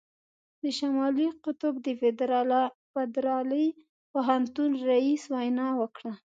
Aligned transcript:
د 0.61 0.63
شمالي 0.77 1.27
قطب 1.43 1.73
د 1.85 1.87
فدرالي 2.97 3.67
پوهنتون 4.11 4.69
رييس 4.89 5.23
وینا 5.33 5.69
وکړه. 5.81 6.13